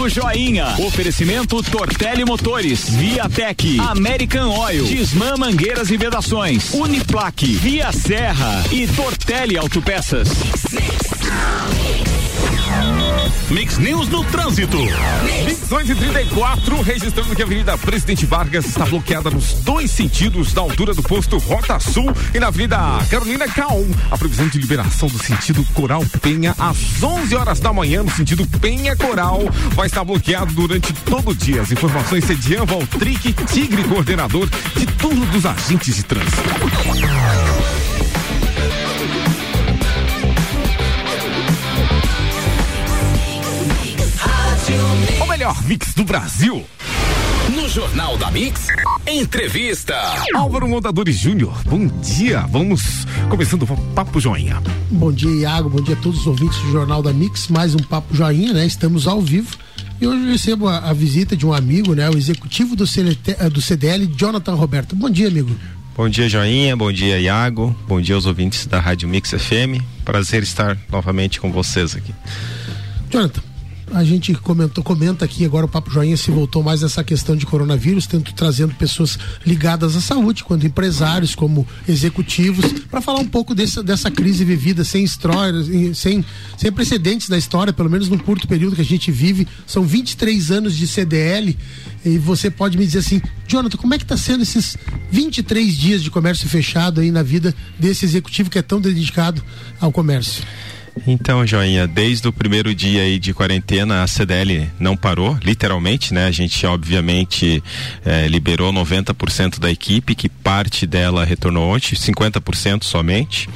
[0.00, 0.76] Papo Joinha.
[0.78, 9.58] Oferecimento Tortelli Motores, Viatec, American Oil, Disman Mangueiras e Vedações, Uniplaque, Via Serra e Tortelli
[9.58, 10.30] Autopeças.
[13.50, 14.78] Mix News no trânsito.
[15.44, 20.60] Missões e 34, registrando que a Avenida Presidente Vargas está bloqueada nos dois sentidos, da
[20.60, 22.78] altura do posto Rota Sul e na Avenida
[23.10, 23.86] Carolina Caon.
[24.10, 28.46] A previsão de liberação do sentido Coral Penha às 11 horas da manhã, no sentido
[28.60, 29.40] Penha Coral,
[29.74, 31.62] vai estar bloqueado durante todo o dia.
[31.62, 37.49] As informações Sedian Valtric, Tigre, coordenador de turno dos agentes de trânsito.
[45.40, 46.62] Melhor mix do Brasil.
[47.56, 48.66] No Jornal da Mix,
[49.06, 49.96] entrevista.
[50.34, 52.40] Álvaro Montadores Júnior, bom dia.
[52.40, 54.62] Vamos começando o Papo Joinha.
[54.90, 55.70] Bom dia, Iago.
[55.70, 57.48] Bom dia a todos os ouvintes do Jornal da Mix.
[57.48, 58.66] Mais um Papo Joinha, né?
[58.66, 59.56] Estamos ao vivo.
[59.98, 62.10] E hoje eu recebo a, a visita de um amigo, né?
[62.10, 64.94] O executivo do, CLT, eh, do CDL, Jonathan Roberto.
[64.94, 65.56] Bom dia, amigo.
[65.96, 66.76] Bom dia, Joinha.
[66.76, 67.74] Bom dia, Iago.
[67.88, 69.80] Bom dia aos ouvintes da Rádio Mix FM.
[70.04, 72.12] Prazer estar novamente com vocês aqui.
[73.10, 73.40] Jonathan,
[73.92, 77.44] a gente comentou, comenta aqui agora o Papo Joinha se voltou mais essa questão de
[77.44, 83.54] coronavírus, tanto trazendo pessoas ligadas à saúde, quanto empresários, como executivos, para falar um pouco
[83.54, 86.24] desse, dessa crise vivida sem histórias, sem,
[86.56, 89.46] sem precedentes na história, pelo menos no curto período que a gente vive.
[89.66, 91.56] São 23 anos de CDL
[92.04, 94.76] e você pode me dizer assim, Jonathan, como é que está sendo esses
[95.10, 99.42] 23 dias de comércio fechado aí na vida desse executivo que é tão dedicado
[99.80, 100.44] ao comércio?
[101.06, 106.26] Então, Joinha, desde o primeiro dia aí de quarentena, a CDL não parou, literalmente, né?
[106.26, 107.62] A gente, obviamente,
[108.04, 113.48] eh, liberou 90% da equipe, que parte dela retornou ontem, 50% somente.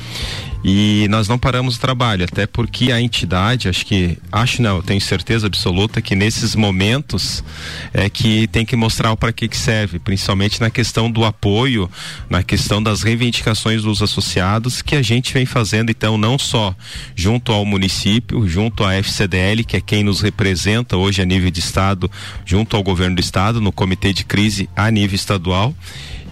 [0.64, 5.00] E nós não paramos o trabalho, até porque a entidade, acho que, acho não, tenho
[5.00, 7.44] certeza absoluta que nesses momentos
[7.92, 11.90] é que tem que mostrar para que que serve, principalmente na questão do apoio,
[12.30, 16.74] na questão das reivindicações dos associados que a gente vem fazendo, então, não só
[17.14, 21.60] junto ao município, junto à FCDL, que é quem nos representa hoje a nível de
[21.60, 22.10] estado,
[22.46, 25.74] junto ao governo do estado, no comitê de crise a nível estadual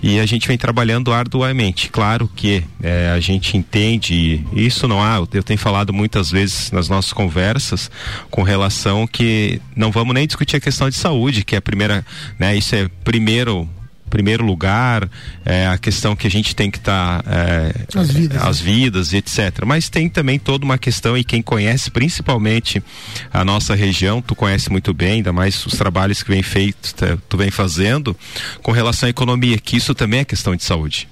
[0.02, 1.88] e a gente vem trabalhando arduamente.
[1.88, 6.88] Claro que é, a gente entende, isso não há, eu tenho falado muitas vezes nas
[6.88, 7.90] nossas conversas
[8.30, 12.04] com relação que não vamos nem discutir a questão de saúde, que é a primeira,
[12.38, 13.68] né, isso é primeiro
[14.12, 15.08] primeiro lugar,
[15.42, 19.12] é, a questão que a gente tem que estar tá, é, as vidas, as vidas,
[19.14, 19.64] etc.
[19.64, 22.82] Mas tem também toda uma questão e quem conhece principalmente
[23.32, 26.94] a nossa região, tu conhece muito bem, ainda mais os trabalhos que vem feito,
[27.26, 28.14] tu vem fazendo
[28.62, 31.08] com relação à economia, que isso também é questão de saúde.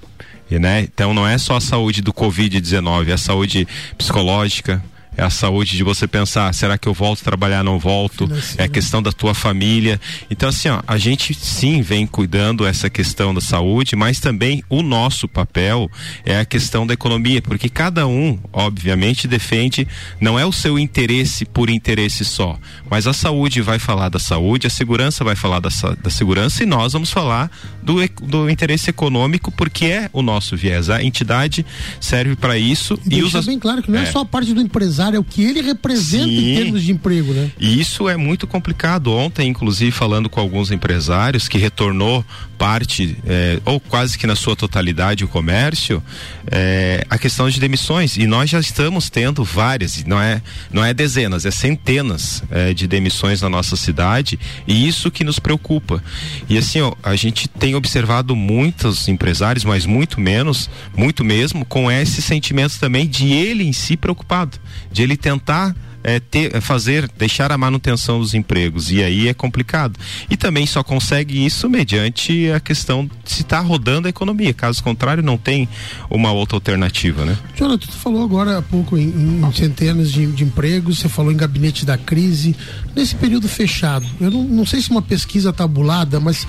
[0.51, 0.81] E, né?
[0.81, 3.67] Então não é só a saúde do Covid-19, é a saúde
[3.97, 4.83] psicológica,
[5.15, 8.29] é a saúde de você pensar, será que eu volto a trabalhar, não volto?
[8.57, 9.99] É a questão da tua família.
[10.29, 14.81] Então, assim, ó, a gente sim vem cuidando essa questão da saúde, mas também o
[14.81, 15.91] nosso papel
[16.25, 19.87] é a questão da economia, porque cada um, obviamente, defende,
[20.19, 22.57] não é o seu interesse por interesse só,
[22.89, 25.69] mas a saúde vai falar da saúde, a segurança vai falar da,
[26.01, 27.51] da segurança e nós vamos falar
[27.83, 30.89] do, do interesse econômico, porque é o nosso viés.
[30.89, 31.65] A entidade
[31.99, 33.41] serve para isso e, e usa.
[33.41, 35.43] bem claro que não é, é só a parte do empresário empresário, é o que
[35.43, 36.51] ele representa Sim.
[36.51, 37.51] em termos de emprego, né?
[37.59, 39.11] E isso é muito complicado.
[39.11, 42.23] Ontem, inclusive, falando com alguns empresários que retornou
[42.57, 46.01] parte, é, ou quase que na sua totalidade, o comércio,
[46.45, 48.17] é, a questão de demissões.
[48.17, 52.87] E nós já estamos tendo várias, não é, não é dezenas, é centenas é, de
[52.87, 56.03] demissões na nossa cidade, e isso que nos preocupa.
[56.47, 61.89] E assim, ó, a gente tem observado muitos empresários, mas muito menos, muito mesmo, com
[61.91, 64.59] esse sentimento também de ele em si preocupado
[64.91, 69.99] de ele tentar é, ter, fazer, deixar a manutenção dos empregos e aí é complicado.
[70.29, 74.53] E também só consegue isso mediante a questão de se estar tá rodando a economia.
[74.53, 75.67] Caso contrário, não tem
[76.09, 77.37] uma outra alternativa, né?
[77.55, 81.37] Jonathan, tu falou agora há pouco em, em centenas de, de, empregos, você falou em
[81.37, 82.55] gabinete da crise.
[82.95, 86.47] Nesse período fechado, eu não, não sei se uma pesquisa tabulada, mas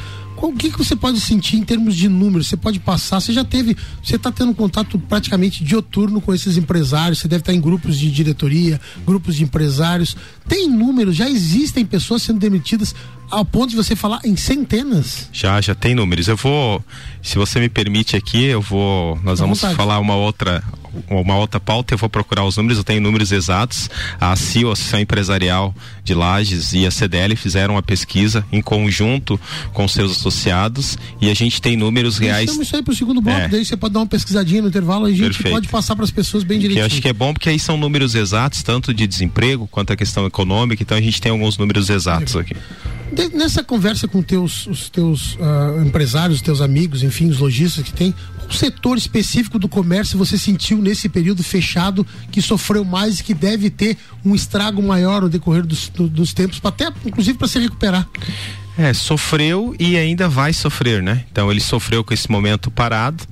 [0.49, 2.49] o que, que você pode sentir em termos de números?
[2.49, 7.21] Você pode passar, você já teve, você está tendo contato praticamente dioturno com esses empresários,
[7.21, 10.17] você deve estar em grupos de diretoria, grupos de empresários.
[10.49, 12.95] Tem números, já existem pessoas sendo demitidas
[13.33, 15.29] ao ponto de você falar em centenas?
[15.33, 16.29] Já, já tem números.
[16.29, 16.85] Eu vou,
[17.23, 19.75] se você me permite aqui, eu vou, nós vamos vontade.
[19.75, 20.63] falar uma outra,
[21.09, 23.89] uma outra pauta, eu vou procurar os números, eu tenho números exatos.
[24.21, 25.75] A CIO, a Associação Empresarial
[26.05, 29.41] de Lages e a CDL fizeram uma pesquisa em conjunto
[29.73, 32.51] com seus associados e a gente tem números reais.
[32.51, 33.49] Estamos isso aí para o segundo bloco, é.
[33.49, 35.55] daí você pode dar uma pesquisadinha no intervalo e a gente Perfeito.
[35.55, 36.83] pode passar para as pessoas bem direitinho.
[36.83, 39.97] Eu acho que é bom porque aí são números exatos, tanto de desemprego quanto a
[39.97, 42.55] questão econômica, então a gente tem alguns números exatos aqui.
[43.13, 47.85] De, nessa conversa com teus, os teus uh, empresários, os teus amigos, enfim, os lojistas
[47.85, 48.15] que tem,
[48.49, 53.35] o setor específico do comércio você sentiu nesse período fechado que sofreu mais e que
[53.35, 57.59] deve ter um estrago maior no decorrer dos, do, dos tempos, até inclusive para se
[57.59, 58.09] recuperar?
[58.79, 61.25] É, sofreu e ainda vai sofrer, né?
[61.31, 63.25] Então ele sofreu com esse momento parado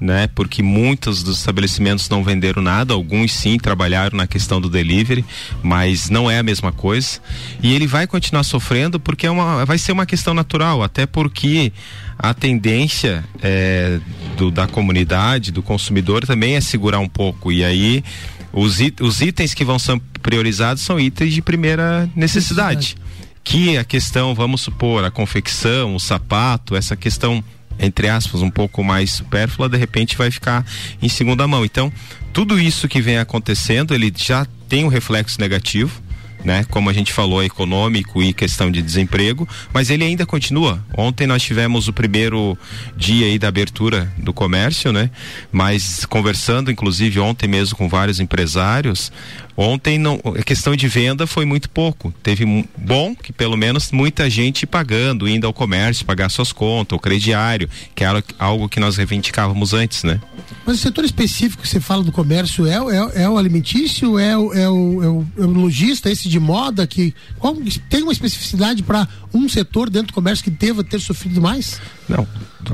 [0.00, 0.28] né?
[0.34, 5.24] Porque muitos dos estabelecimentos não venderam nada, alguns sim trabalharam na questão do delivery,
[5.62, 7.18] mas não é a mesma coisa.
[7.62, 11.72] E ele vai continuar sofrendo porque é uma, vai ser uma questão natural, até porque
[12.18, 13.98] a tendência é,
[14.36, 17.50] do, da comunidade, do consumidor também é segurar um pouco.
[17.50, 18.04] E aí
[18.52, 22.96] os, it, os itens que vão ser priorizados são itens de primeira necessidade.
[22.96, 22.96] necessidade.
[23.42, 27.44] Que a questão, vamos supor, a confecção, o sapato, essa questão
[27.78, 30.64] entre aspas, um pouco mais supérflua, de repente vai ficar
[31.00, 31.64] em segunda mão.
[31.64, 31.92] Então,
[32.32, 36.02] tudo isso que vem acontecendo, ele já tem um reflexo negativo
[36.46, 36.64] né?
[36.70, 40.82] Como a gente falou, econômico e questão de desemprego, mas ele ainda continua.
[40.96, 42.56] Ontem nós tivemos o primeiro
[42.96, 45.10] dia aí da abertura do comércio, né?
[45.50, 49.10] Mas conversando, inclusive ontem mesmo com vários empresários,
[49.56, 52.12] ontem não, a questão de venda foi muito pouco.
[52.22, 52.44] Teve
[52.76, 57.68] bom que pelo menos muita gente pagando, indo ao comércio, pagar suas contas, o crediário,
[57.94, 60.20] que era algo que nós reivindicávamos antes, né?
[60.64, 64.36] Mas o setor específico que você fala do comércio é, é, é o alimentício, é
[64.36, 67.56] o, é o, é o, é o lojista, esse de moda que qual,
[67.88, 71.80] tem uma especificidade para um setor dentro do comércio que deva ter sofrido mais?
[72.08, 72.26] Não,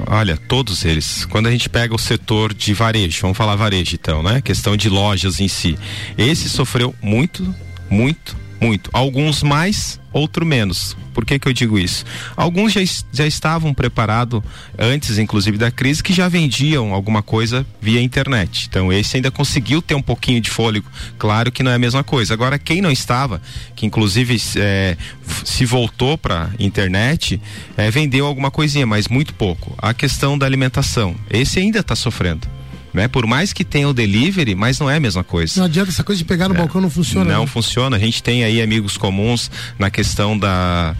[0.08, 1.24] olha, todos eles.
[1.26, 4.40] Quando a gente pega o setor de varejo, vamos falar varejo então, né?
[4.40, 5.78] Questão de lojas em si.
[6.16, 7.54] Esse sofreu muito,
[7.90, 8.90] muito, muito.
[8.92, 10.96] Alguns mais, outro menos.
[11.12, 12.04] Por que que eu digo isso?
[12.36, 12.80] Alguns já,
[13.12, 14.40] já estavam preparados
[14.78, 18.66] antes, inclusive da crise, que já vendiam alguma coisa via internet.
[18.68, 20.88] Então esse ainda conseguiu ter um pouquinho de fôlego.
[21.18, 22.32] Claro que não é a mesma coisa.
[22.32, 23.42] Agora quem não estava,
[23.74, 24.96] que inclusive é,
[25.44, 27.40] se voltou para internet,
[27.76, 29.74] é, vendeu alguma coisinha, mas muito pouco.
[29.76, 32.61] A questão da alimentação, esse ainda está sofrendo
[32.92, 33.08] né?
[33.08, 35.58] Por mais que tenha o delivery, mas não é a mesma coisa.
[35.58, 36.58] Não adianta essa coisa de pegar no é.
[36.58, 37.32] balcão não funciona.
[37.32, 37.46] Não né?
[37.46, 37.96] funciona.
[37.96, 40.94] A gente tem aí amigos comuns na questão da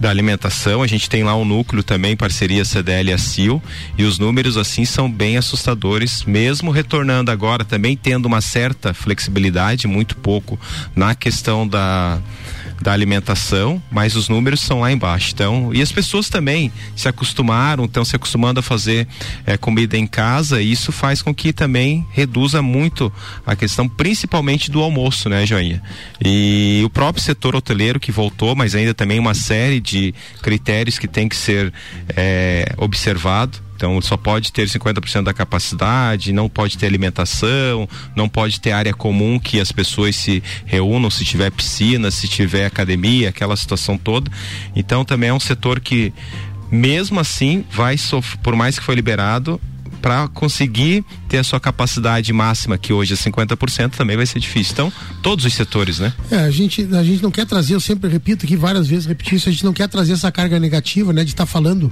[0.00, 0.82] da alimentação.
[0.82, 3.62] A gente tem lá um núcleo também, parceria CDL e a CIL,
[3.96, 9.86] e os números assim são bem assustadores, mesmo retornando agora, também tendo uma certa flexibilidade,
[9.86, 10.58] muito pouco
[10.94, 12.18] na questão da
[12.80, 15.32] da alimentação, mas os números são lá embaixo.
[15.34, 19.06] Então, e as pessoas também se acostumaram, estão se acostumando a fazer
[19.46, 23.12] é, comida em casa, e isso faz com que também reduza muito
[23.46, 25.82] a questão, principalmente do almoço, né, Joinha?
[26.24, 31.08] E o próprio setor hoteleiro que voltou, mas ainda também uma série de critérios que
[31.08, 31.72] tem que ser
[32.16, 38.60] é, observado então só pode ter 50% da capacidade, não pode ter alimentação, não pode
[38.60, 43.56] ter área comum que as pessoas se reúnam, se tiver piscina, se tiver academia, aquela
[43.56, 44.28] situação toda.
[44.74, 46.12] Então também é um setor que
[46.72, 49.60] mesmo assim vai sofrer, por mais que foi liberado,
[50.00, 54.72] para conseguir ter a sua capacidade máxima, que hoje é 50%, também vai ser difícil.
[54.72, 54.92] Então,
[55.22, 56.12] todos os setores, né?
[56.30, 59.34] É, a gente, a gente não quer trazer, eu sempre repito aqui várias vezes, repetir
[59.34, 61.24] isso, a gente não quer trazer essa carga negativa, né?
[61.24, 61.90] De estar tá falando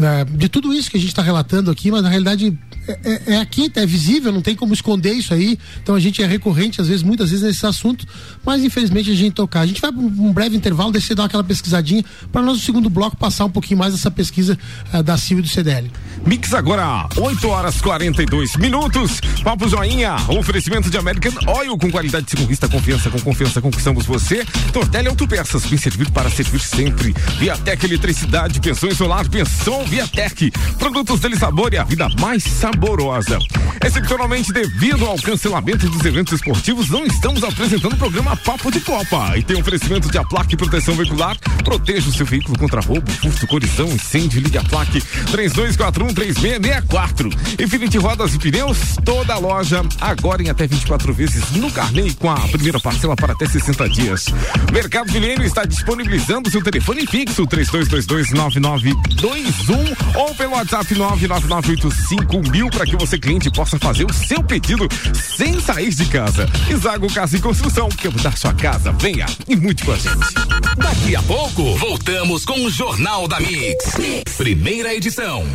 [0.00, 3.34] é, de tudo isso que a gente está relatando aqui, mas na realidade é, é,
[3.34, 5.58] é, aqui, é visível, não tem como esconder isso aí.
[5.82, 8.06] Então a gente é recorrente, às vezes, muitas vezes, nesse assunto,
[8.44, 9.60] mas infelizmente a gente tocar.
[9.60, 12.90] A gente vai para um breve intervalo, descer dar aquela pesquisadinha, para nós no segundo
[12.90, 14.58] bloco passar um pouquinho mais essa pesquisa
[14.92, 15.90] uh, da CIV e do CDL.
[16.26, 19.20] Mix agora, 8 horas 42 minutos.
[19.42, 24.44] Papo Joinha, oferecimento de American Oil com qualidade de conquista, confiança, com confiança conquistamos você.
[24.72, 27.14] Tortelli Autopeças, bem servido para servir sempre.
[27.38, 30.50] Viatec Eletricidade, pensão solar, pensão Viatec.
[30.78, 33.38] Produtos dele sabor e a vida mais saborosa.
[33.84, 39.36] Excepcionalmente, devido ao cancelamento dos eventos esportivos, não estamos apresentando o programa Papo de Copa.
[39.36, 41.36] E tem oferecimento de aplaque e proteção veicular.
[41.64, 45.00] Proteja o seu veículo contra roubo, furto, colisão, incêndio, ligue a plaque
[45.30, 47.30] 3241 3664.
[47.62, 52.30] Infinity Rodas e Pneus, toda a loja, agora em até 24 vezes no Carnei, com
[52.30, 54.26] a primeira parcela para até 60 dias.
[54.72, 63.18] Mercado Milênio está disponibilizando seu telefone fixo 32229921 ou pelo WhatsApp 99985 Para que você,
[63.18, 66.48] cliente, possa fazer o seu pedido sem sair de casa.
[66.76, 70.34] Zago Casa e Construção, que mudar sua casa, venha e muito com a gente.
[70.76, 73.96] Daqui a pouco, voltamos com o Jornal da mix.
[73.98, 74.36] mix.
[74.36, 75.46] Primeira edição.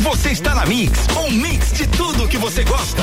[0.00, 3.02] Você está na Mix, um mix de tudo que você gosta.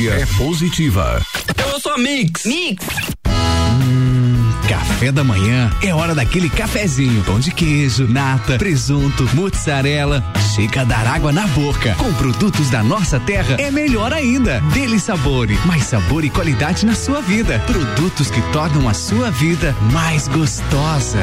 [0.00, 1.20] energia é positiva.
[1.58, 2.44] Eu sou a Mix.
[2.46, 2.86] Mix.
[3.26, 7.22] Hum, café da manhã é hora daquele cafezinho.
[7.24, 10.24] Pão de queijo, nata, presunto, mozzarella.
[10.54, 11.94] Chega a dar água na boca.
[11.96, 14.60] Com produtos da nossa terra é melhor ainda.
[14.72, 17.58] Dele sabor, mais sabor e qualidade na sua vida.
[17.66, 21.20] Produtos que tornam a sua vida mais gostosa.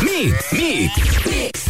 [0.00, 1.69] Mix, mix, mix.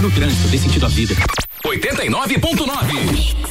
[0.00, 1.14] No trânsito, dê sentido à vida.
[1.64, 3.48] 89.9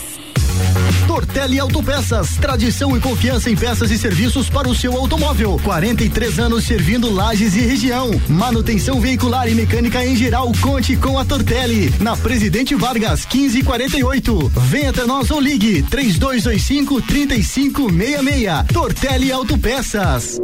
[1.06, 5.60] Tortelli Autopeças, tradição e confiança em peças e serviços para o seu automóvel.
[5.64, 8.12] 43 anos servindo lajes e região.
[8.30, 10.52] Manutenção veicular e mecânica em geral.
[10.62, 11.94] Conte com a Tortelli.
[12.00, 14.52] Na Presidente Vargas, 1548.
[14.56, 18.68] Venha até nós ou ligue 3225 3566.
[18.74, 20.40] Tortelli Autopeças.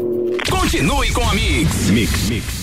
[0.50, 1.90] Continue com a Mix.
[1.90, 2.30] Mix.
[2.30, 2.63] Mix.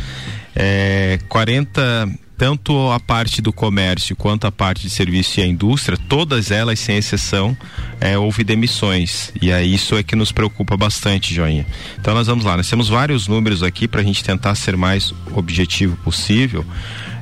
[0.54, 2.08] é, 40
[2.40, 6.80] tanto a parte do comércio quanto a parte de serviço e a indústria, todas elas,
[6.80, 7.54] sem exceção,
[8.00, 9.30] é, houve demissões.
[9.42, 11.66] E aí isso é que nos preocupa bastante, Joinha.
[11.98, 15.12] Então nós vamos lá, nós temos vários números aqui para a gente tentar ser mais
[15.34, 16.64] objetivo possível.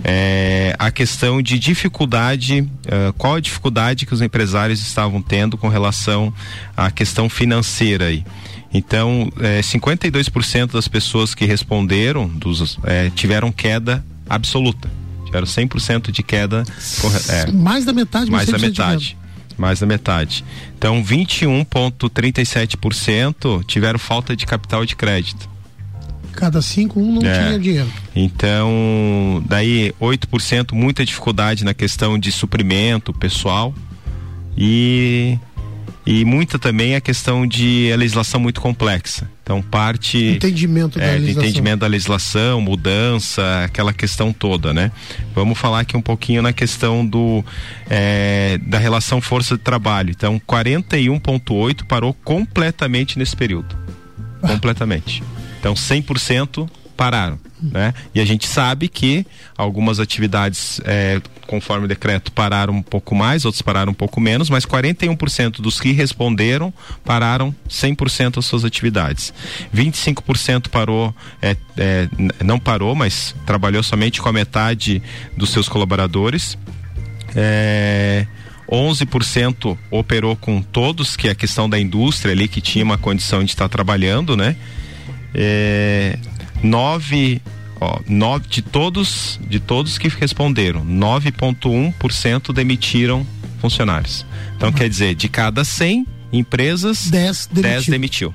[0.05, 5.67] É, a questão de dificuldade, uh, qual a dificuldade que os empresários estavam tendo com
[5.67, 6.33] relação
[6.77, 8.25] à questão financeira aí.
[8.73, 14.89] Então, é, 52% das pessoas que responderam dos, é, tiveram queda absoluta.
[15.29, 16.65] Tiveram 100% de queda.
[17.29, 19.15] É, mais da metade, mais da metade.
[19.59, 20.43] Mais da metade.
[20.77, 25.47] Então, 21,37% tiveram falta de capital de crédito.
[26.33, 27.47] Cada cinco, um não é.
[27.47, 27.93] tinha dinheiro.
[28.17, 33.75] Então, daí 8% muita dificuldade na questão de suprimento pessoal
[34.57, 35.39] e
[36.11, 39.31] e muita também a questão de legislação muito complexa.
[39.43, 40.17] Então, parte.
[40.17, 41.43] Entendimento da é, legislação.
[41.43, 44.91] entendimento da legislação, mudança, aquela questão toda, né?
[45.35, 47.45] Vamos falar aqui um pouquinho na questão do
[47.91, 50.09] é, da relação força de trabalho.
[50.09, 53.77] Então, 41,8 parou completamente nesse período.
[54.43, 54.49] Ah.
[54.49, 55.23] Completamente.
[55.61, 57.39] Então, 100% pararam.
[57.63, 57.95] Né?
[58.13, 59.25] E a gente sabe que
[59.57, 64.51] algumas atividades, é, conforme o decreto, pararam um pouco mais, outros pararam um pouco menos,
[64.51, 66.75] mas 41% dos que responderam
[67.05, 69.33] pararam 100% das suas atividades.
[69.73, 72.09] 25% parou, é, é,
[72.45, 75.01] não parou, mas trabalhou somente com a metade
[75.37, 76.59] dos seus colaboradores.
[77.37, 78.27] É,
[78.69, 83.45] 11% operou com todos, que é a questão da indústria ali que tinha uma condição
[83.45, 84.57] de estar trabalhando, né?
[85.35, 86.19] É,
[86.63, 87.41] nove,
[87.81, 93.27] ó, nove de todos, de todos que responderam, 9,1% demitiram
[93.61, 94.25] funcionários.
[94.57, 94.75] Então uhum.
[94.75, 97.63] quer dizer, de cada 100 empresas, 10 demitiu.
[97.63, 98.35] 10 demitiu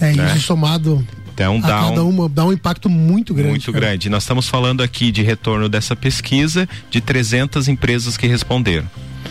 [0.00, 0.34] é né?
[0.34, 3.50] isso somado então dá um, uma, dá um impacto muito grande.
[3.50, 3.86] Muito cara.
[3.86, 4.10] grande.
[4.10, 8.90] Nós estamos falando aqui de retorno dessa pesquisa de 300 empresas que responderam.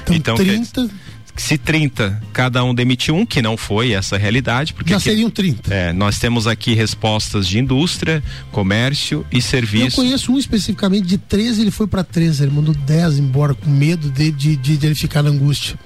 [0.09, 0.89] Então, então 30
[1.41, 5.73] se 30 cada um demitiu um, que não foi essa realidade, porque já seriam 30.
[5.73, 10.01] É, nós temos aqui respostas de indústria, comércio e serviço.
[10.01, 13.69] Eu conheço um especificamente de 13, ele foi para 13, ele mandou 10 embora com
[13.69, 15.77] medo de, de, de, de ele ficar na angústia.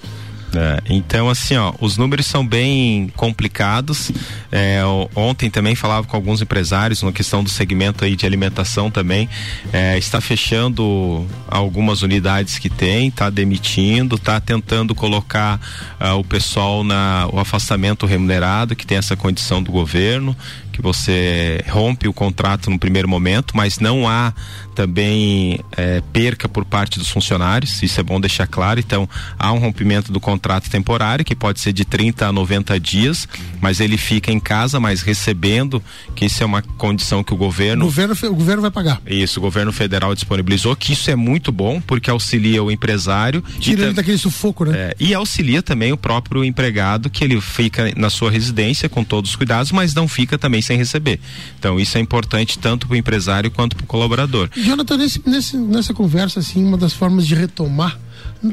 [0.53, 4.11] É, então, assim, ó, os números são bem complicados.
[4.51, 4.81] É,
[5.15, 9.29] ontem também falava com alguns empresários na questão do segmento aí de alimentação também.
[9.71, 15.59] É, está fechando algumas unidades que tem, está demitindo, está tentando colocar
[15.99, 20.35] uh, o pessoal na o afastamento remunerado, que tem essa condição do governo
[20.71, 24.33] que você rompe o contrato no primeiro momento, mas não há
[24.73, 28.79] também é, perca por parte dos funcionários, isso é bom deixar claro.
[28.79, 29.07] Então,
[29.37, 33.27] há um rompimento do contrato temporário, que pode ser de 30 a 90 dias,
[33.59, 35.81] mas ele fica em casa, mas recebendo,
[36.15, 37.83] que isso é uma condição que o governo.
[37.83, 39.01] O governo, o governo vai pagar.
[39.05, 43.43] Isso, o governo federal disponibilizou, que isso é muito bom, porque auxilia o empresário.
[43.59, 44.77] Tira ele daquele sufoco, né?
[44.77, 49.31] É, e auxilia também o próprio empregado, que ele fica na sua residência com todos
[49.31, 51.19] os cuidados, mas não fica também sem receber.
[51.59, 54.49] Então, isso é importante tanto para o empresário quanto para o colaborador.
[54.71, 57.99] Jonathan, nesse, nesse, nessa conversa, assim, uma das formas de retomar,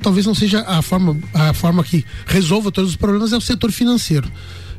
[0.02, 3.70] talvez não seja a forma, a forma que resolva todos os problemas, é o setor
[3.70, 4.28] financeiro.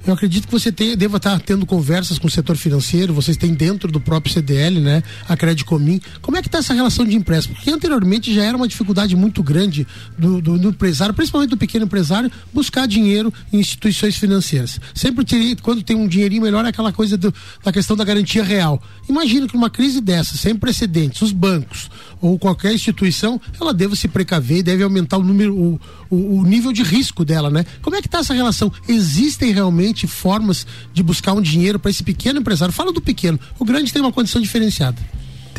[0.05, 3.53] Eu acredito que você tem, deva estar tendo conversas com o setor financeiro, vocês têm
[3.53, 5.03] dentro do próprio CDL, né?
[5.27, 6.01] A Credicomim.
[6.21, 7.55] Como é que está essa relação de empréstimo?
[7.55, 9.85] Porque anteriormente já era uma dificuldade muito grande
[10.17, 14.79] do, do, do, empresário, principalmente do pequeno empresário, buscar dinheiro em instituições financeiras.
[14.95, 15.25] Sempre
[15.61, 17.33] quando tem um dinheirinho melhor, é aquela coisa do,
[17.63, 18.81] da questão da garantia real.
[19.07, 21.89] Imagina que uma crise dessa, sem precedentes, os bancos
[22.21, 25.79] ou qualquer instituição, ela deve se precaver e deve aumentar o número, o,
[26.09, 27.65] o, o nível de risco dela, né?
[27.81, 28.71] Como é que está essa relação?
[28.87, 32.73] Existem realmente formas de buscar um dinheiro para esse pequeno empresário?
[32.73, 33.39] Fala do pequeno.
[33.57, 34.97] O grande tem uma condição diferenciada.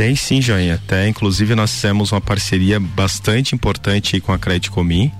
[0.00, 0.76] Tem sim, Joinha.
[0.76, 5.12] Até, inclusive, nós fizemos uma parceria bastante importante com a Credicomim,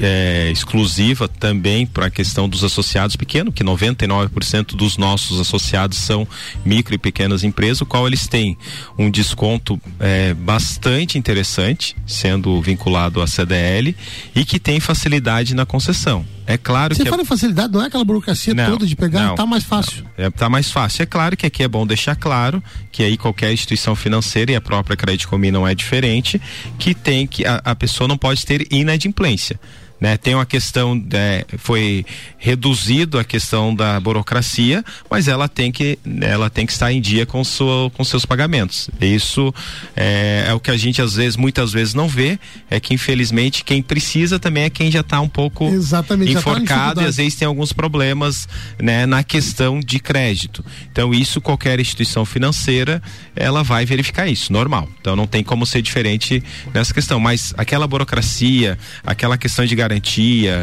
[0.00, 6.26] é, exclusiva também para a questão dos associados pequenos, que 99% dos nossos associados são
[6.64, 8.58] micro e pequenas empresas, o qual eles têm
[8.98, 13.94] um desconto é, bastante interessante, sendo vinculado à CDL,
[14.34, 16.26] e que tem facilidade na concessão.
[16.48, 17.04] É claro Você que.
[17.04, 17.26] Você fala é...
[17.26, 20.02] facilidade, não é aquela burocracia não, toda de pegar, não, tá mais fácil.
[20.16, 21.02] Não, é, tá mais fácil.
[21.02, 24.60] É claro que aqui é bom deixar claro que aí qualquer instituição financeira e a
[24.60, 26.40] própria Credit Comim não é diferente,
[26.78, 29.60] que tem que a, a pessoa não pode ter inadimplência
[30.00, 30.16] né?
[30.16, 32.04] Tem uma questão, é, foi
[32.38, 37.26] reduzido a questão da burocracia, mas ela tem que, ela tem que estar em dia
[37.26, 38.88] com, sua, com seus pagamentos.
[39.00, 39.52] Isso
[39.96, 42.38] é, é o que a gente às vezes, muitas vezes não vê,
[42.70, 47.02] é que infelizmente quem precisa também é quem já está um pouco Exatamente, tá enforcado
[47.02, 48.48] e às vezes tem alguns problemas,
[48.80, 50.64] né, na questão de crédito.
[50.92, 53.02] Então isso qualquer instituição financeira,
[53.34, 54.88] ela vai verificar isso, normal.
[55.00, 59.87] Então não tem como ser diferente nessa questão, mas aquela burocracia, aquela questão de garantia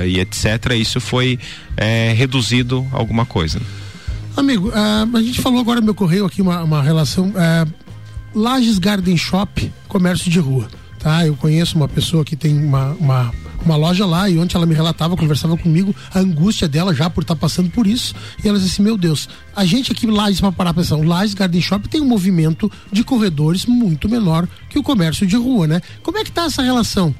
[0.05, 0.73] e etc.
[0.77, 1.39] Isso foi
[1.77, 3.59] é, reduzido alguma coisa.
[4.35, 7.29] Amigo, uh, a gente falou agora meu correio aqui uma, uma relação.
[7.29, 7.85] Uh,
[8.35, 10.67] Lages Garden Shop, comércio de rua.
[10.99, 11.25] Tá?
[11.25, 13.33] Eu conheço uma pessoa que tem uma, uma,
[13.63, 17.21] uma loja lá e ontem ela me relatava, conversava comigo, a angústia dela já por
[17.21, 18.13] estar tá passando por isso.
[18.43, 21.03] E ela disse assim: Meu Deus, a gente aqui, Lages, para parar a pensar, o
[21.03, 25.65] Lages Garden Shop tem um movimento de corredores muito menor que o comércio de rua,
[25.65, 25.81] né?
[26.03, 27.15] Como é que tá essa relação?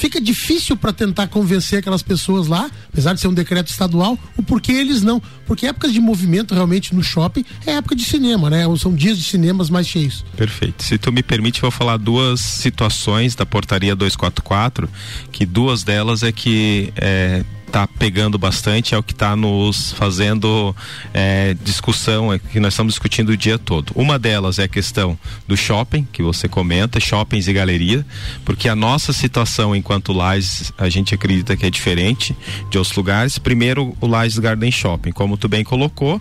[0.00, 4.42] Fica difícil para tentar convencer aquelas pessoas lá, apesar de ser um decreto estadual, o
[4.42, 5.20] porquê eles não.
[5.46, 8.64] Porque épocas de movimento realmente no shopping é época de cinema, né?
[8.78, 10.24] São dias de cinemas mais cheios.
[10.34, 10.82] Perfeito.
[10.82, 14.88] Se tu me permite, vou falar duas situações da portaria 244,
[15.30, 20.74] que duas delas é que é, está pegando bastante, é o que está nos fazendo
[21.14, 23.92] é, discussão, é que nós estamos discutindo o dia todo.
[23.94, 28.04] Uma delas é a questão do shopping, que você comenta, shoppings e galeria,
[28.44, 32.36] porque a nossa situação enquanto Lages, a gente acredita que é diferente
[32.70, 33.38] de outros lugares.
[33.38, 36.20] Primeiro, o Lages Garden Shopping, como tu bem colocou,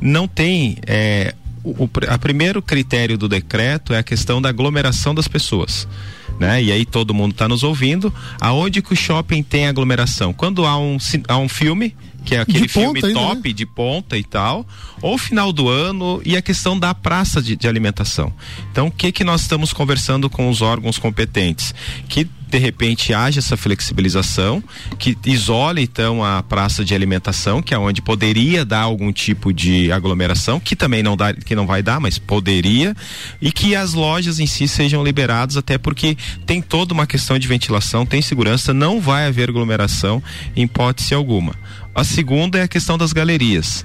[0.00, 0.76] não tem.
[0.86, 1.34] É,
[1.64, 5.88] o, a primeiro critério do decreto é a questão da aglomeração das pessoas
[6.38, 6.62] né?
[6.62, 8.12] E aí todo mundo está nos ouvindo.
[8.40, 10.32] Aonde que o shopping tem aglomeração?
[10.32, 10.96] Quando há um,
[11.28, 13.54] há um filme, que é aquele filme ainda, top né?
[13.54, 14.66] de ponta e tal,
[15.02, 18.32] ou final do ano e a questão da praça de, de alimentação.
[18.70, 21.74] Então, o que que nós estamos conversando com os órgãos competentes?
[22.08, 24.62] Que de repente haja essa flexibilização,
[24.98, 29.92] que isole então a praça de alimentação, que é onde poderia dar algum tipo de
[29.92, 32.94] aglomeração, que também não dá, que não vai dar, mas poderia,
[33.40, 37.46] e que as lojas em si sejam liberadas, até porque tem toda uma questão de
[37.46, 40.22] ventilação, tem segurança, não vai haver aglomeração
[40.56, 41.54] em hipótese alguma.
[41.94, 43.84] A segunda é a questão das galerias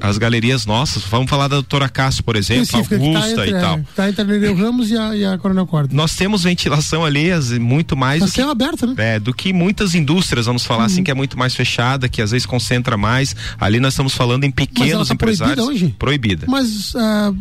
[0.00, 3.60] as galerias nossas, vamos falar da doutora Cássio, por exemplo, tá Augusta tá entre, e
[3.60, 3.78] tal.
[3.78, 5.94] Está entre a Nereu Ramos e a, e a Coronel Corda.
[5.94, 8.94] Nós temos ventilação ali muito mais do que, aberto, né?
[8.98, 10.94] É, do que muitas indústrias, vamos falar assim, uhum.
[10.94, 13.34] assim, que é muito mais fechada, que às vezes concentra mais.
[13.60, 15.56] Ali nós estamos falando em pequenos Mas ela tá empresários.
[15.56, 15.94] Proibida hoje?
[15.98, 16.46] Proibida.
[16.48, 17.36] Mas uh,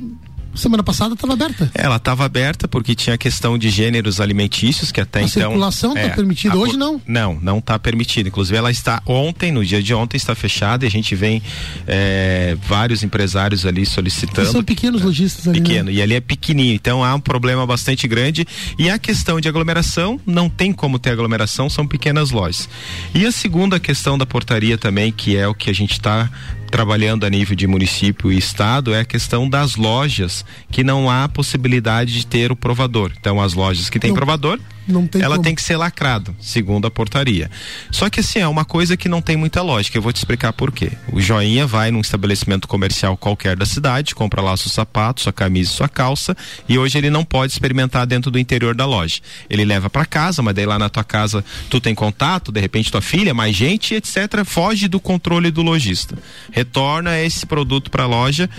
[0.56, 1.72] semana passada estava aberta.
[1.74, 5.42] Ela estava aberta porque tinha questão de gêneros alimentícios que até a então.
[5.42, 7.02] A circulação está é, permitida hoje não?
[7.06, 8.30] Não, não está permitida.
[8.30, 11.42] Inclusive ela está ontem, no dia de ontem está fechada e a gente vem
[11.88, 14.48] é, vários empresários ali solicitando.
[14.48, 15.62] E são pequenos lojistas ali.
[15.62, 15.94] Pequeno né?
[15.94, 18.46] e ali é pequenininho, então há um problema bastante grande
[18.78, 22.68] e a questão de aglomeração não tem como ter aglomeração, são pequenas lojas.
[23.14, 26.30] E a segunda questão da portaria também que é o que a gente está
[26.72, 31.28] trabalhando a nível de município e estado é a questão das lojas que não há
[31.28, 33.12] possibilidade de ter o provador.
[33.20, 34.58] Então as lojas que têm provador
[34.92, 35.44] não tem ela como.
[35.44, 37.50] tem que ser lacrado, segundo a portaria.
[37.92, 39.98] Só que assim, é uma coisa que não tem muita lógica.
[39.98, 40.92] Eu vou te explicar por quê.
[41.12, 45.72] O joinha vai num estabelecimento comercial qualquer da cidade, compra lá seu sapato, sua camisa,
[45.72, 46.36] sua calça,
[46.68, 49.22] e hoje ele não pode experimentar dentro do interior da loja.
[49.50, 52.92] Ele leva para casa, mas daí lá na tua casa tu tem contato, de repente
[52.92, 54.44] tua filha, mais gente, etc.
[54.46, 56.18] Foge do controle do lojista.
[56.52, 58.50] Retorna esse produto para a loja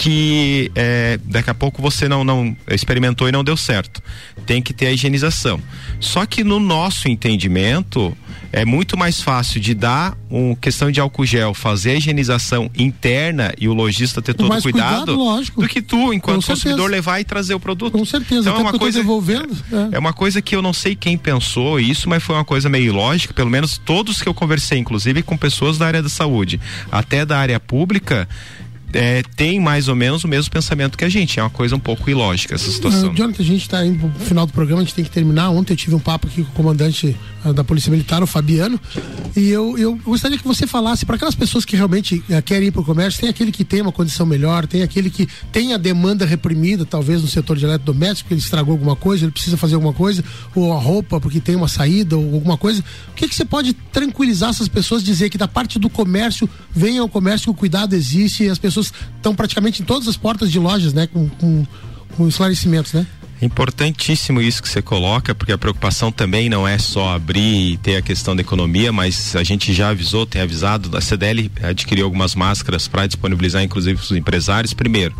[0.00, 4.02] que é, daqui a pouco você não, não experimentou e não deu certo.
[4.46, 5.60] Tem que ter a higienização.
[6.00, 8.16] Só que no nosso entendimento
[8.50, 13.52] é muito mais fácil de dar uma questão de álcool gel, fazer a higienização interna
[13.60, 17.24] e o lojista ter todo o cuidado, cuidado do que tu, enquanto consumidor, levar e
[17.24, 17.92] trazer o produto.
[17.92, 18.48] Com certeza.
[18.48, 19.54] Então é uma coisa devolvendo.
[19.70, 19.96] É.
[19.96, 22.94] é uma coisa que eu não sei quem pensou isso, mas foi uma coisa meio
[22.94, 23.34] lógica.
[23.34, 26.58] Pelo menos todos que eu conversei, inclusive com pessoas da área da saúde,
[26.90, 28.26] até da área pública
[28.92, 31.38] é, tem mais ou menos o mesmo pensamento que a gente.
[31.38, 33.10] É uma coisa um pouco ilógica essa situação.
[33.10, 35.50] Uh, Jonathan, a gente está indo pro final do programa, a gente tem que terminar.
[35.50, 38.80] Ontem eu tive um papo aqui com o comandante uh, da Polícia Militar, o Fabiano,
[39.36, 42.70] e eu, eu gostaria que você falasse para aquelas pessoas que realmente uh, querem ir
[42.70, 45.76] para o comércio, tem aquele que tem uma condição melhor, tem aquele que tem a
[45.76, 49.92] demanda reprimida, talvez no setor de eletrodoméstico, ele estragou alguma coisa, ele precisa fazer alguma
[49.92, 50.24] coisa,
[50.54, 52.82] ou a roupa porque tem uma saída, ou alguma coisa.
[53.10, 57.00] O que, que você pode tranquilizar essas pessoas, dizer que da parte do comércio, venha
[57.00, 60.50] ao comércio que o cuidado existe e as pessoas estão praticamente em todas as portas
[60.50, 61.06] de lojas, né?
[61.06, 61.66] Com, com,
[62.16, 63.06] com esclarecimentos, né?
[63.42, 67.96] Importantíssimo isso que você coloca, porque a preocupação também não é só abrir e ter
[67.96, 72.34] a questão da economia, mas a gente já avisou, tem avisado, a CDL adquiriu algumas
[72.34, 74.74] máscaras para disponibilizar, inclusive, para os empresários.
[74.74, 75.14] Primeiro,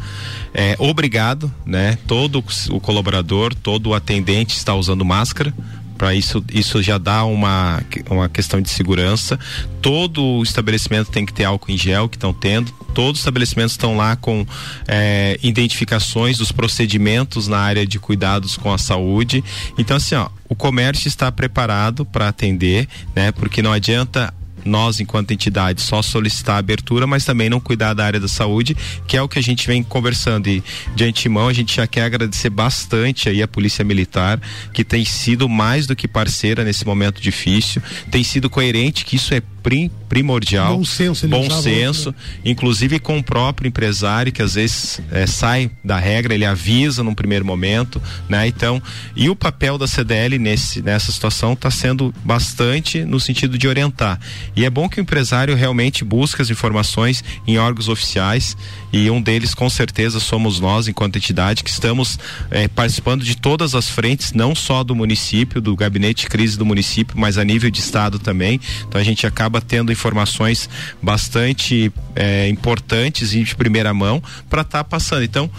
[0.53, 1.97] é obrigado, né?
[2.07, 5.55] Todo o colaborador, todo o atendente está usando máscara
[6.01, 9.39] para isso isso já dá uma uma questão de segurança.
[9.83, 12.73] Todo estabelecimento tem que ter álcool em gel que estão tendo.
[12.95, 14.47] Todos os estabelecimentos estão lá com
[14.89, 19.45] é, identificações dos procedimentos na área de cuidados com a saúde.
[19.77, 23.31] Então assim, ó, o comércio está preparado para atender, né?
[23.33, 24.33] Porque não adianta
[24.65, 28.77] nós, enquanto entidade, só solicitar a abertura, mas também não cuidar da área da saúde,
[29.07, 30.49] que é o que a gente vem conversando.
[30.49, 30.63] E
[30.95, 34.41] de antemão, a gente já quer agradecer bastante aí a Polícia Militar,
[34.73, 39.35] que tem sido mais do que parceira nesse momento difícil, tem sido coerente, que isso
[39.35, 40.77] é prim, primordial.
[40.77, 45.99] Bom senso, bom senso, inclusive com o próprio empresário que às vezes é, sai da
[45.99, 48.47] regra, ele avisa num primeiro momento, né?
[48.47, 48.83] Então,
[49.15, 54.19] e o papel da CDL nesse nessa situação está sendo bastante no sentido de orientar.
[54.57, 58.57] E é bom que o empresário realmente busque as informações em órgãos oficiais
[58.93, 62.19] e um deles com certeza somos nós enquanto entidade que estamos
[62.51, 66.67] é, participando de todas as frentes, não só do município, do gabinete de crise do
[66.67, 68.61] município, mas a nível de estado também.
[68.87, 70.69] Então a gente acaba tendo informações
[71.01, 75.23] bastante é, importantes e de primeira mão para estar tá passando.
[75.23, 75.51] Então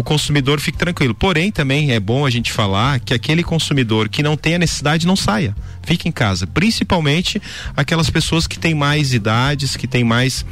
[0.00, 1.14] o consumidor fique tranquilo.
[1.14, 5.06] Porém, também é bom a gente falar que aquele consumidor que não tem a necessidade
[5.06, 5.54] não saia.
[5.82, 6.46] Fique em casa.
[6.46, 7.40] Principalmente
[7.76, 10.44] aquelas pessoas que têm mais idades, que têm mais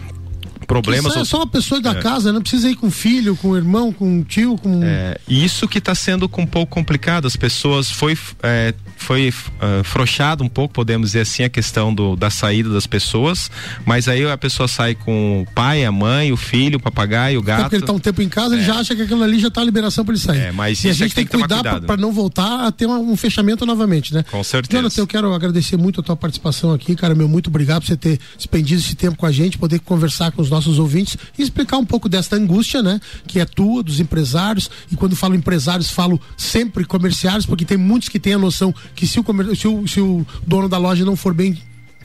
[0.68, 1.12] problemas.
[1.12, 1.94] Isso é só uma pessoa da é.
[1.94, 4.80] casa, não precisa ir com filho, com irmão, com tio, com.
[4.84, 7.26] É, isso que está sendo um pouco complicado.
[7.26, 12.14] As pessoas foi é, foi uh, frouxado um pouco, podemos dizer assim, a questão do,
[12.14, 13.50] da saída das pessoas,
[13.86, 17.42] mas aí a pessoa sai com o pai, a mãe, o filho, o papagaio, o
[17.42, 17.62] gato.
[17.62, 18.66] porque ele está um tempo em casa, ele é.
[18.66, 20.38] já acha que aquilo ali já está a liberação para ele sair.
[20.38, 22.02] É, mas e a gente tem que, cuidar para né?
[22.02, 24.24] não voltar a ter um fechamento novamente, né?
[24.30, 24.82] Com certeza.
[24.82, 27.96] Jonathan, eu quero agradecer muito a tua participação aqui, cara, meu muito obrigado por você
[27.96, 31.78] ter expendido esse tempo com a gente, poder conversar com os nossos ouvintes e explicar
[31.78, 33.00] um pouco desta angústia, né?
[33.26, 38.08] Que é tua, dos empresários, e quando falo empresários, falo sempre comerciários, porque tem muitos
[38.08, 41.14] que têm a noção que se o, se o, se o dono da loja não
[41.14, 41.58] for bem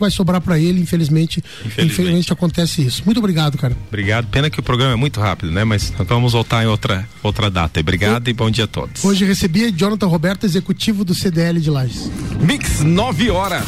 [0.04, 1.94] vai sobrar para ele, infelizmente, infelizmente.
[1.94, 3.04] Infelizmente acontece isso.
[3.06, 3.76] Muito obrigado, cara.
[3.88, 4.28] Obrigado.
[4.28, 5.64] Pena que o programa é muito rápido, né?
[5.64, 7.80] Mas vamos voltar em outra, outra data.
[7.80, 9.04] Obrigado Eu, e bom dia a todos.
[9.04, 12.10] Hoje recebi Jonathan Roberto, executivo do CDL de Lages.
[12.42, 13.66] Mix 9 horas.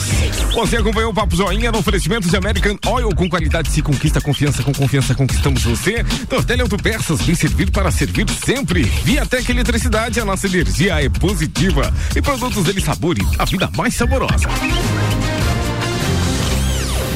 [0.53, 4.63] Você acompanhou o Papo Joinha no oferecimento de American Oil com qualidade se conquista confiança,
[4.63, 6.03] com confiança conquistamos você.
[6.29, 8.83] Tortelli Autopeças, bem servido para servir sempre.
[8.83, 11.93] Viatec Eletricidade, a nossa energia é positiva.
[12.15, 14.47] E produtos dele sabore, a vida mais saborosa.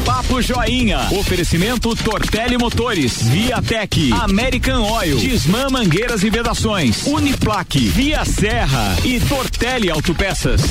[0.10, 1.08] Papo Joinha.
[1.12, 9.92] Oferecimento Tortelli Motores, Viatec, American Oil, Disman Mangueiras e Vedações, Uniplaque, Via Serra e Tortelli
[9.92, 10.62] Autopeças.